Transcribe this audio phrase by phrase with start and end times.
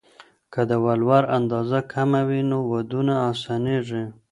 [0.53, 4.03] که د ولور اندازه کمه وي، نو ودونه اسانېږي.